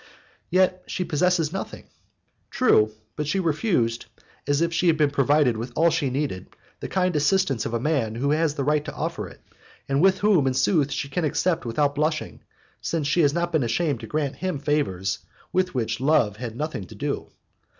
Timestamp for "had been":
4.87-5.11